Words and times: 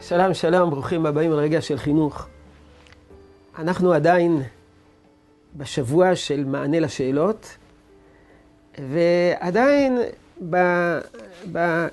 שלום, 0.00 0.34
שלום, 0.34 0.70
ברוכים 0.70 1.06
הבאים 1.06 1.30
לרגע 1.30 1.60
של 1.60 1.78
חינוך. 1.78 2.26
אנחנו 3.58 3.92
עדיין 3.92 4.42
בשבוע 5.56 6.16
של 6.16 6.44
מענה 6.44 6.80
לשאלות, 6.80 7.56
ועדיין 8.78 9.98
ב, 10.50 10.56
ב, 11.52 11.56
אה, 11.56 11.86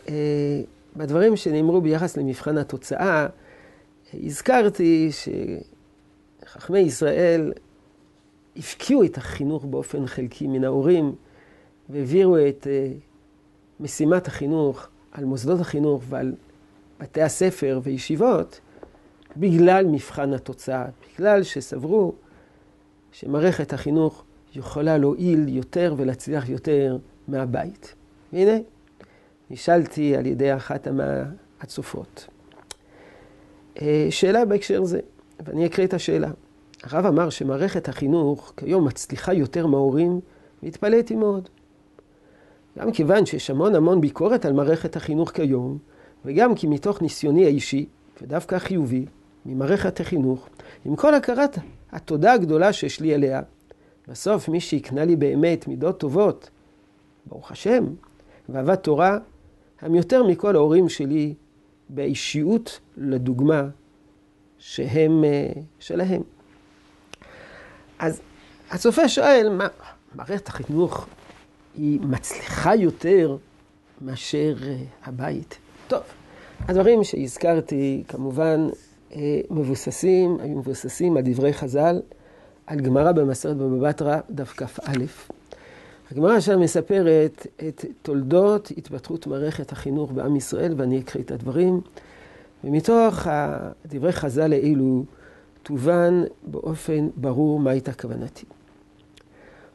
בדברים 0.96 1.36
שנאמרו 1.36 1.82
ביחס 1.82 2.18
למבחן 2.18 2.58
התוצאה, 2.58 3.28
הזכרתי 4.14 5.10
שחכמי 6.46 6.80
ישראל 6.80 7.54
הפקיעו 8.58 9.04
את 9.04 9.18
החינוך 9.18 9.66
באופן 9.66 10.08
חלקי 10.08 10.48
מן 10.48 10.64
ההורים, 10.64 11.16
והעבירו 11.90 12.38
את 12.38 12.68
אה, 12.70 12.92
משימת 13.80 14.28
החינוך 14.28 14.88
על 15.12 15.26
מוסדות 15.26 15.60
החינוך 15.60 16.04
ועל 16.10 16.34
בתי 17.00 17.22
הספר 17.22 17.80
וישיבות 17.84 18.60
בגלל 19.38 19.86
מבחן 19.86 20.34
התוצאה, 20.34 20.86
בגלל 21.16 21.44
שסברו 21.44 22.14
שמערכת 23.12 23.74
החינוך 23.74 24.24
יכולה 24.56 24.98
להועיל 24.98 25.50
יותר 25.50 25.94
ולהצליח 25.98 26.50
יותר 26.50 26.98
מהבית. 27.28 27.96
והנה, 28.34 28.58
נשאלתי 29.50 30.16
על 30.16 30.26
ידי 30.26 30.56
אחת 30.56 30.88
מהצופות. 30.88 32.28
אה, 33.82 34.08
שאלה 34.10 34.46
בהקשר 34.46 34.84
זה, 34.84 35.00
ואני 35.46 35.66
אקריא 35.66 35.88
את 35.88 35.94
השאלה. 35.94 36.32
הרב 36.84 37.06
אמר 37.06 37.30
שמערכת 37.30 37.90
החינוך 37.90 38.54
כיום 38.58 38.86
מצליחה 38.88 39.34
יותר 39.34 39.68
מההורים, 39.68 40.20
והתפלאתי 40.64 41.16
מאוד. 41.16 41.50
גם 42.80 42.92
כיוון 42.92 43.26
שיש 43.26 43.50
המון 43.50 43.76
המון 43.76 44.02
ביקורת 44.02 44.46
על 44.46 44.54
מערכת 44.54 44.96
החינוך 44.96 45.32
כיום, 45.32 45.78
וגם 46.26 46.56
כי 46.56 46.68
מתוך 46.68 47.02
ניסיוני 47.02 47.46
האישי, 47.46 47.86
ודווקא 48.22 48.60
חיובי, 48.60 49.06
ממערכת 49.46 50.00
החינוך, 50.00 50.50
עם 50.86 50.96
כל 50.96 51.16
הכרת 51.16 51.58
התודה 51.92 52.34
הגדולה 52.34 52.74
שיש 52.74 53.00
לי 53.00 53.14
עליה, 53.14 53.42
בסוף 54.08 54.50
מי 54.50 54.60
שהקנה 54.60 55.06
לי 55.06 55.16
באמת 55.16 55.68
מידות 55.68 56.00
טובות, 56.00 56.50
ברוך 57.26 57.52
השם, 57.52 57.86
ואהבת 58.50 58.84
תורה, 58.84 59.18
הם 59.82 59.96
יותר 59.96 60.24
מכל 60.24 60.56
ההורים 60.56 60.90
שלי 60.90 61.34
באישיות 61.90 62.80
לדוגמה 62.98 63.68
שהם 64.60 65.24
אה, 65.24 65.50
שלהם. 65.80 66.22
אז 68.00 68.22
הצופה 68.72 69.10
שואל, 69.10 69.50
מה, 69.58 69.68
מערכת 70.16 70.48
החינוך 70.48 71.08
היא 71.76 72.00
מצליחה 72.02 72.76
יותר 72.76 73.38
מאשר 74.02 74.56
אה, 74.64 74.78
הבית? 75.04 75.58
טוב, 75.88 76.02
הדברים 76.60 77.04
שהזכרתי 77.04 78.04
כמובן 78.08 78.68
אה, 79.16 79.42
מבוססים, 79.50 80.38
היו 80.40 80.58
מבוססים 80.58 81.18
על 81.18 81.24
דברי 81.26 81.54
חז"ל, 81.54 82.02
על 82.68 82.80
גמרא 82.80 83.12
במסרת 83.12 83.58
בבא 83.58 83.90
בתרא, 83.90 84.18
דף 84.30 84.54
כ"א. 84.58 84.92
הגמרא 86.12 86.40
שם 86.40 86.60
מספרת 86.60 87.48
את 87.68 87.86
תולדות 88.02 88.72
התפתחות 88.78 89.28
מערכת 89.28 89.72
החינוך 89.72 90.12
בעם 90.12 90.36
ישראל, 90.36 90.74
ואני 90.78 91.00
אקריא 91.00 91.24
את 91.24 91.32
הדברים. 91.32 91.82
ומתוך 92.64 93.28
דברי 93.86 94.12
חז"ל 94.12 94.54
האלו 94.54 95.04
תובן 95.64 96.24
באופן 96.44 97.08
ברור 97.16 97.60
מה 97.60 97.72
הייתה 97.72 97.94
כוונתי. 97.94 98.46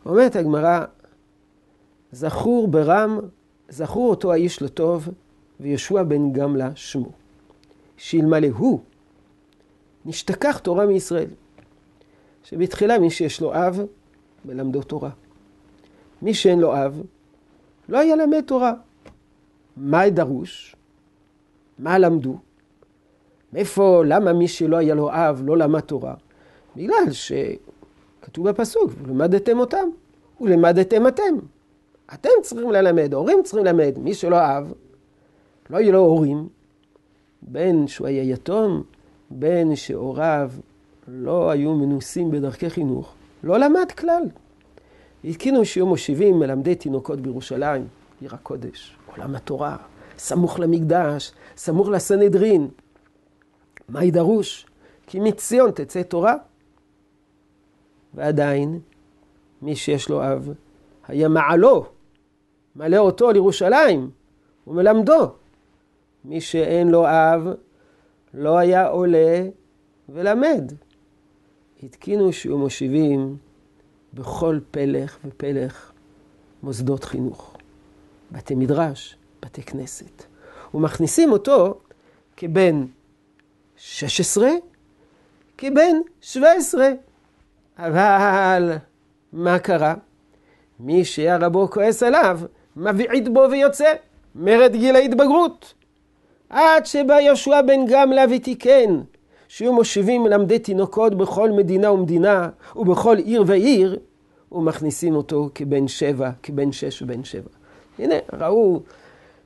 אומרת 0.06 0.36
הגמרא, 0.36 0.84
זכור 2.12 2.68
ברם, 2.68 3.18
זכור 3.68 4.10
אותו 4.10 4.32
האיש 4.32 4.62
לטוב, 4.62 5.08
וישוע 5.60 6.02
בן 6.02 6.32
גמלה 6.32 6.70
שמו. 6.74 7.10
שאלמלא 7.96 8.48
הוא, 8.56 8.80
נשתכח 10.04 10.58
תורה 10.58 10.86
מישראל. 10.86 11.28
שבתחילה 12.44 12.98
מי 12.98 13.10
שיש 13.10 13.40
לו 13.40 13.54
אב, 13.54 13.80
מלמדו 14.44 14.82
תורה. 14.82 15.10
מי 16.22 16.34
שאין 16.34 16.60
לו 16.60 16.76
אב, 16.76 17.02
לא 17.88 18.04
ילמד 18.04 18.40
תורה. 18.40 18.72
מה 19.76 20.10
דרוש? 20.10 20.76
מה 21.78 21.98
למדו? 21.98 22.38
מאיפה, 23.52 24.02
למה 24.06 24.32
מי 24.32 24.48
שלא 24.48 24.76
היה 24.76 24.94
לו 24.94 25.10
אב 25.12 25.42
לא 25.44 25.58
למד 25.58 25.80
תורה? 25.80 26.14
בגלל 26.76 27.04
שכתוב 27.10 28.48
בפסוק, 28.48 28.90
ולמדתם 29.02 29.58
אותם, 29.58 29.88
ולמדתם 30.40 31.06
אתם. 31.06 31.34
אתם 32.14 32.30
צריכים 32.42 32.70
ללמד, 32.70 33.14
הורים 33.14 33.42
צריכים 33.42 33.64
ללמד. 33.64 33.98
מי 33.98 34.14
שלא 34.14 34.36
אב, 34.36 34.72
לא 35.70 35.76
היו 35.76 35.92
לו 35.92 35.98
הורים, 35.98 36.48
בין 37.42 37.86
שהוא 37.86 38.06
היה 38.06 38.22
יתום, 38.22 38.82
בין 39.30 39.76
שהוריו 39.76 40.50
לא 41.08 41.50
היו 41.50 41.74
מנוסים 41.74 42.30
בדרכי 42.30 42.70
חינוך, 42.70 43.14
לא 43.42 43.58
למד 43.58 43.92
כלל. 43.98 44.22
התקינו 45.24 45.64
שיהיו 45.64 45.86
מושיבים 45.86 46.38
מלמדי 46.38 46.74
תינוקות 46.74 47.20
בירושלים, 47.20 47.86
עיר 48.20 48.34
הקודש, 48.34 48.96
עולם 49.16 49.34
התורה, 49.34 49.76
סמוך 50.18 50.60
למקדש, 50.60 51.32
סמוך 51.56 51.88
לסנהדרין. 51.88 52.68
מה 53.88 54.04
ידרוש? 54.04 54.66
כי 55.06 55.20
מציון 55.20 55.70
תצא 55.70 56.02
תורה. 56.02 56.34
ועדיין, 58.14 58.80
מי 59.62 59.76
שיש 59.76 60.08
לו 60.08 60.22
אב, 60.22 60.52
היה 61.08 61.28
מעלו, 61.28 61.86
מעלה 62.74 62.98
אותו 62.98 63.32
לירושלים, 63.32 64.10
ומלמדו. 64.66 65.39
מי 66.24 66.40
שאין 66.40 66.88
לו 66.88 67.06
אב, 67.06 67.48
לא 68.34 68.58
היה 68.58 68.86
עולה 68.86 69.42
ולמד. 70.08 70.72
התקינו 71.82 72.32
שיהיו 72.32 72.58
מושיבים 72.58 73.36
בכל 74.14 74.58
פלך 74.70 75.18
ופלך 75.24 75.92
מוסדות 76.62 77.04
חינוך, 77.04 77.56
בתי 78.32 78.54
מדרש, 78.54 79.16
בתי 79.42 79.62
כנסת, 79.62 80.24
ומכניסים 80.74 81.32
אותו 81.32 81.80
כבן 82.36 82.84
16, 83.76 84.48
כבן 85.58 85.96
17. 86.20 86.88
אבל 87.78 88.76
מה 89.32 89.58
קרה? 89.58 89.94
מי 90.80 91.04
שהיה 91.04 91.36
רבו 91.36 91.70
כועס 91.70 92.02
עליו, 92.02 92.40
מבעיט 92.76 93.28
בו 93.28 93.44
ויוצא, 93.50 93.92
מרד 94.34 94.72
גיל 94.72 94.96
ההתבגרות. 94.96 95.74
עד 96.50 96.86
שבא 96.86 97.20
יהושע 97.20 97.62
בן 97.62 97.86
גמלה 97.86 98.24
ותיקן, 98.30 99.00
שיהיו 99.48 99.72
מושיבים 99.72 100.22
מלמדי 100.22 100.58
תינוקות 100.58 101.14
בכל 101.14 101.50
מדינה 101.50 101.92
ומדינה 101.92 102.48
ובכל 102.76 103.16
עיר 103.18 103.44
ועיר, 103.46 103.98
ומכניסים 104.52 105.14
אותו 105.14 105.48
כבן 105.54 105.88
שבע, 105.88 106.30
כבן 106.42 106.72
שש 106.72 107.02
ובן 107.02 107.24
שבע. 107.24 107.50
הנה, 107.98 108.14
ראו 108.32 108.80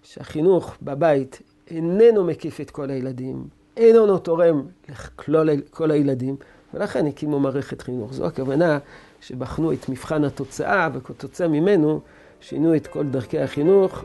שהחינוך 0.03 0.77
בבית 0.83 1.43
איננו 1.71 2.25
מקיף 2.25 2.61
את 2.61 2.71
כל 2.71 2.91
הילדים, 2.91 3.45
איננו 3.77 4.19
תורם 4.19 4.63
לכל 4.89 5.91
הילדים, 5.91 6.37
ולכן 6.75 7.07
הקימו 7.07 7.41
מערכת 7.41 7.83
חינוך. 7.83 8.13
זו 8.13 8.27
הכוונה 8.27 8.79
שבחנו 9.21 9.73
את 9.73 9.89
מבחן 9.89 10.25
התוצאה, 10.25 10.89
וכתוצאה 10.95 11.49
ממנו 11.49 12.01
שינו 12.41 12.77
את 12.77 12.87
כל 12.87 13.07
דרכי 13.07 13.39
החינוך. 13.39 14.05